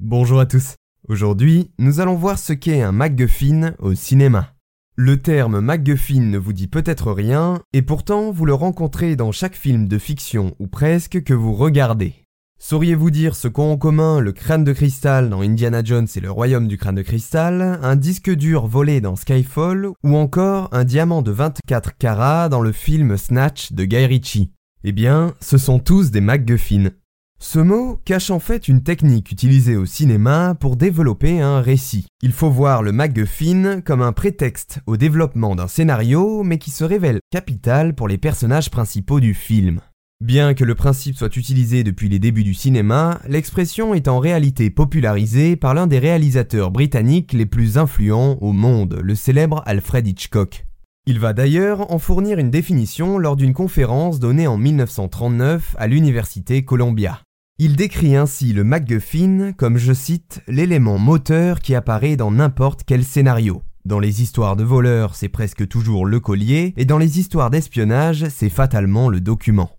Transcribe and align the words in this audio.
Bonjour 0.00 0.38
à 0.38 0.46
tous. 0.46 0.76
Aujourd'hui, 1.08 1.72
nous 1.80 1.98
allons 1.98 2.14
voir 2.14 2.38
ce 2.38 2.52
qu'est 2.52 2.82
un 2.82 2.92
MacGuffin 2.92 3.74
au 3.80 3.94
cinéma. 3.94 4.54
Le 4.94 5.20
terme 5.20 5.58
MacGuffin 5.58 6.20
ne 6.20 6.38
vous 6.38 6.52
dit 6.52 6.68
peut-être 6.68 7.10
rien, 7.10 7.62
et 7.72 7.82
pourtant 7.82 8.30
vous 8.30 8.46
le 8.46 8.54
rencontrez 8.54 9.16
dans 9.16 9.32
chaque 9.32 9.56
film 9.56 9.88
de 9.88 9.98
fiction 9.98 10.54
ou 10.60 10.68
presque 10.68 11.24
que 11.24 11.34
vous 11.34 11.52
regardez. 11.52 12.14
Sauriez-vous 12.60 13.10
dire 13.10 13.34
ce 13.34 13.48
qu'ont 13.48 13.72
en 13.72 13.76
commun 13.76 14.20
le 14.20 14.30
crâne 14.30 14.62
de 14.62 14.72
cristal 14.72 15.30
dans 15.30 15.40
Indiana 15.40 15.82
Jones 15.82 16.06
et 16.14 16.20
le 16.20 16.30
royaume 16.30 16.68
du 16.68 16.78
crâne 16.78 16.94
de 16.94 17.02
cristal, 17.02 17.80
un 17.82 17.96
disque 17.96 18.30
dur 18.30 18.68
volé 18.68 19.00
dans 19.00 19.16
Skyfall, 19.16 19.88
ou 20.04 20.16
encore 20.16 20.68
un 20.70 20.84
diamant 20.84 21.22
de 21.22 21.32
24 21.32 21.96
carats 21.98 22.48
dans 22.48 22.60
le 22.60 22.70
film 22.70 23.16
Snatch 23.16 23.72
de 23.72 23.84
Guy 23.84 24.06
Ritchie? 24.06 24.52
Eh 24.84 24.92
bien, 24.92 25.34
ce 25.40 25.58
sont 25.58 25.80
tous 25.80 26.12
des 26.12 26.20
MacGuffins. 26.20 26.92
Ce 27.40 27.60
mot 27.60 28.00
cache 28.04 28.30
en 28.30 28.40
fait 28.40 28.66
une 28.66 28.82
technique 28.82 29.30
utilisée 29.30 29.76
au 29.76 29.86
cinéma 29.86 30.56
pour 30.58 30.74
développer 30.76 31.40
un 31.40 31.60
récit. 31.60 32.06
Il 32.20 32.32
faut 32.32 32.50
voir 32.50 32.82
le 32.82 32.90
MacGuffin 32.90 33.80
comme 33.80 34.02
un 34.02 34.12
prétexte 34.12 34.80
au 34.86 34.96
développement 34.96 35.54
d'un 35.54 35.68
scénario, 35.68 36.42
mais 36.42 36.58
qui 36.58 36.72
se 36.72 36.82
révèle 36.82 37.20
capital 37.30 37.94
pour 37.94 38.08
les 38.08 38.18
personnages 38.18 38.70
principaux 38.70 39.20
du 39.20 39.34
film. 39.34 39.80
Bien 40.20 40.54
que 40.54 40.64
le 40.64 40.74
principe 40.74 41.16
soit 41.16 41.36
utilisé 41.36 41.84
depuis 41.84 42.08
les 42.08 42.18
débuts 42.18 42.42
du 42.42 42.54
cinéma, 42.54 43.20
l'expression 43.28 43.94
est 43.94 44.08
en 44.08 44.18
réalité 44.18 44.68
popularisée 44.68 45.54
par 45.54 45.74
l'un 45.74 45.86
des 45.86 46.00
réalisateurs 46.00 46.72
britanniques 46.72 47.32
les 47.32 47.46
plus 47.46 47.78
influents 47.78 48.36
au 48.40 48.50
monde, 48.50 48.98
le 49.00 49.14
célèbre 49.14 49.62
Alfred 49.64 50.08
Hitchcock. 50.08 50.66
Il 51.06 51.20
va 51.20 51.34
d'ailleurs 51.34 51.92
en 51.92 52.00
fournir 52.00 52.40
une 52.40 52.50
définition 52.50 53.16
lors 53.16 53.36
d'une 53.36 53.54
conférence 53.54 54.18
donnée 54.18 54.48
en 54.48 54.58
1939 54.58 55.76
à 55.78 55.86
l'Université 55.86 56.64
Columbia. 56.64 57.22
Il 57.60 57.74
décrit 57.74 58.14
ainsi 58.14 58.52
le 58.52 58.62
MacGuffin 58.62 59.50
comme, 59.50 59.78
je 59.78 59.92
cite, 59.92 60.42
l'élément 60.46 60.96
moteur 60.96 61.58
qui 61.58 61.74
apparaît 61.74 62.14
dans 62.14 62.30
n'importe 62.30 62.84
quel 62.86 63.02
scénario. 63.02 63.64
Dans 63.84 63.98
les 63.98 64.22
histoires 64.22 64.54
de 64.54 64.62
voleurs, 64.62 65.16
c'est 65.16 65.28
presque 65.28 65.66
toujours 65.66 66.06
le 66.06 66.20
collier, 66.20 66.72
et 66.76 66.84
dans 66.84 66.98
les 66.98 67.18
histoires 67.18 67.50
d'espionnage, 67.50 68.28
c'est 68.28 68.48
fatalement 68.48 69.08
le 69.08 69.20
document. 69.20 69.72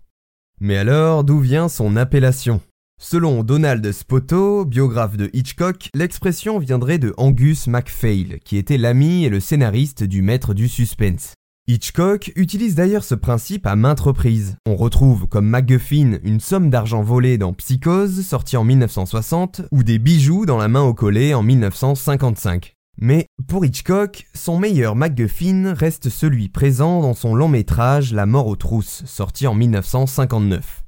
Mais 0.60 0.76
alors, 0.76 1.24
d'où 1.24 1.40
vient 1.40 1.70
son 1.70 1.96
appellation? 1.96 2.60
Selon 3.00 3.42
Donald 3.44 3.90
Spoto, 3.92 4.66
biographe 4.66 5.16
de 5.16 5.30
Hitchcock, 5.32 5.88
l'expression 5.94 6.58
viendrait 6.58 6.98
de 6.98 7.14
Angus 7.16 7.66
MacPhail, 7.66 8.40
qui 8.44 8.58
était 8.58 8.76
l'ami 8.76 9.24
et 9.24 9.30
le 9.30 9.40
scénariste 9.40 10.04
du 10.04 10.20
maître 10.20 10.52
du 10.52 10.68
suspense. 10.68 11.32
Hitchcock 11.72 12.32
utilise 12.34 12.74
d'ailleurs 12.74 13.04
ce 13.04 13.14
principe 13.14 13.64
à 13.64 13.76
maintes 13.76 14.00
reprises. 14.00 14.56
On 14.66 14.74
retrouve 14.74 15.28
comme 15.28 15.46
MacGuffin 15.46 16.18
une 16.24 16.40
somme 16.40 16.68
d'argent 16.68 17.00
volée 17.00 17.38
dans 17.38 17.52
Psychose, 17.52 18.26
sorti 18.26 18.56
en 18.56 18.64
1960, 18.64 19.62
ou 19.70 19.84
des 19.84 20.00
bijoux 20.00 20.46
dans 20.46 20.56
la 20.56 20.66
main 20.66 20.82
au 20.82 20.94
collet 20.94 21.32
en 21.32 21.44
1955. 21.44 22.74
Mais 23.00 23.26
pour 23.46 23.64
Hitchcock, 23.64 24.26
son 24.34 24.58
meilleur 24.58 24.96
MacGuffin 24.96 25.72
reste 25.72 26.08
celui 26.08 26.48
présent 26.48 27.02
dans 27.02 27.14
son 27.14 27.36
long 27.36 27.46
métrage 27.46 28.12
La 28.12 28.26
mort 28.26 28.48
aux 28.48 28.56
trousses, 28.56 29.04
sorti 29.06 29.46
en 29.46 29.54
1959. 29.54 30.82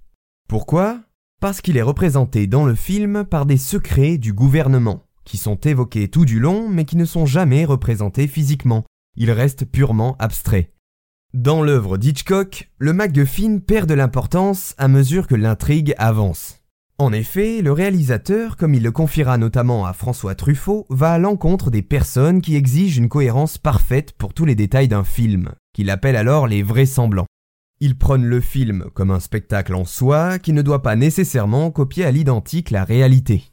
Pourquoi? 0.48 0.98
Parce 1.40 1.60
qu'il 1.60 1.76
est 1.76 1.82
représenté 1.82 2.48
dans 2.48 2.64
le 2.66 2.74
film 2.74 3.22
par 3.22 3.46
des 3.46 3.56
secrets 3.56 4.18
du 4.18 4.32
gouvernement, 4.32 5.04
qui 5.24 5.36
sont 5.36 5.60
évoqués 5.60 6.08
tout 6.08 6.24
du 6.24 6.40
long 6.40 6.68
mais 6.68 6.84
qui 6.86 6.96
ne 6.96 7.04
sont 7.04 7.24
jamais 7.24 7.64
représentés 7.64 8.26
physiquement, 8.26 8.84
il 9.14 9.30
reste 9.30 9.64
purement 9.64 10.16
abstrait. 10.18 10.71
Dans 11.34 11.62
l'œuvre 11.62 11.96
d'Hitchcock, 11.96 12.68
le 12.76 12.92
MacGuffin 12.92 13.58
perd 13.58 13.88
de 13.88 13.94
l'importance 13.94 14.74
à 14.76 14.86
mesure 14.86 15.26
que 15.26 15.34
l'intrigue 15.34 15.94
avance. 15.96 16.60
En 16.98 17.10
effet, 17.10 17.62
le 17.62 17.72
réalisateur, 17.72 18.58
comme 18.58 18.74
il 18.74 18.82
le 18.82 18.90
confiera 18.90 19.38
notamment 19.38 19.86
à 19.86 19.94
François 19.94 20.34
Truffaut, 20.34 20.84
va 20.90 21.12
à 21.12 21.18
l'encontre 21.18 21.70
des 21.70 21.80
personnes 21.80 22.42
qui 22.42 22.54
exigent 22.54 22.98
une 22.98 23.08
cohérence 23.08 23.56
parfaite 23.56 24.12
pour 24.12 24.34
tous 24.34 24.44
les 24.44 24.54
détails 24.54 24.88
d'un 24.88 25.04
film, 25.04 25.52
qu'il 25.72 25.88
appelle 25.88 26.16
alors 26.16 26.46
les 26.46 26.62
vraisemblants. 26.62 27.26
Il 27.80 27.96
prône 27.96 28.26
le 28.26 28.42
film 28.42 28.84
comme 28.92 29.10
un 29.10 29.18
spectacle 29.18 29.74
en 29.74 29.86
soi 29.86 30.38
qui 30.38 30.52
ne 30.52 30.60
doit 30.60 30.82
pas 30.82 30.96
nécessairement 30.96 31.70
copier 31.70 32.04
à 32.04 32.10
l'identique 32.10 32.70
la 32.70 32.84
réalité. 32.84 33.44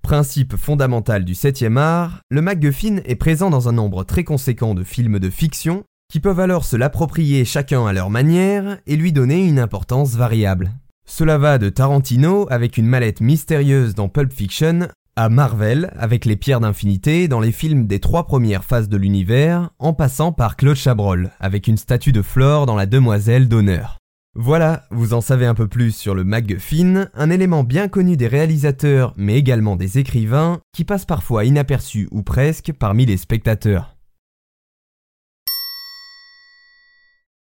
Principe 0.00 0.56
fondamental 0.56 1.26
du 1.26 1.34
7e 1.34 1.76
art, 1.76 2.20
le 2.30 2.40
MacGuffin 2.40 3.00
est 3.04 3.16
présent 3.16 3.50
dans 3.50 3.68
un 3.68 3.72
nombre 3.72 4.04
très 4.04 4.24
conséquent 4.24 4.74
de 4.74 4.82
films 4.82 5.18
de 5.18 5.28
fiction 5.28 5.84
qui 6.10 6.20
peuvent 6.20 6.40
alors 6.40 6.64
se 6.64 6.76
l'approprier 6.76 7.44
chacun 7.44 7.86
à 7.86 7.92
leur 7.92 8.08
manière 8.08 8.78
et 8.86 8.96
lui 8.96 9.12
donner 9.12 9.46
une 9.46 9.58
importance 9.58 10.14
variable. 10.14 10.72
Cela 11.06 11.38
va 11.38 11.58
de 11.58 11.68
Tarantino 11.68 12.46
avec 12.50 12.78
une 12.78 12.86
mallette 12.86 13.20
mystérieuse 13.20 13.94
dans 13.94 14.08
Pulp 14.08 14.32
Fiction 14.32 14.88
à 15.16 15.28
Marvel 15.28 15.90
avec 15.98 16.24
les 16.24 16.36
pierres 16.36 16.60
d'infinité 16.60 17.28
dans 17.28 17.40
les 17.40 17.52
films 17.52 17.86
des 17.86 17.98
trois 17.98 18.26
premières 18.26 18.64
phases 18.64 18.88
de 18.88 18.96
l'univers, 18.96 19.70
en 19.78 19.92
passant 19.92 20.32
par 20.32 20.56
Claude 20.56 20.76
Chabrol 20.76 21.30
avec 21.40 21.66
une 21.66 21.76
statue 21.76 22.12
de 22.12 22.22
Flore 22.22 22.66
dans 22.66 22.76
La 22.76 22.86
Demoiselle 22.86 23.48
d'honneur. 23.48 23.98
Voilà, 24.36 24.84
vous 24.90 25.14
en 25.14 25.20
savez 25.20 25.46
un 25.46 25.54
peu 25.54 25.66
plus 25.66 25.90
sur 25.90 26.14
le 26.14 26.22
MacGuffin, 26.22 27.08
un 27.14 27.30
élément 27.30 27.64
bien 27.64 27.88
connu 27.88 28.16
des 28.16 28.28
réalisateurs 28.28 29.12
mais 29.16 29.36
également 29.36 29.74
des 29.74 29.98
écrivains 29.98 30.60
qui 30.72 30.84
passe 30.84 31.04
parfois 31.04 31.44
inaperçu 31.44 32.08
ou 32.12 32.22
presque 32.22 32.72
parmi 32.72 33.04
les 33.04 33.16
spectateurs. 33.16 33.97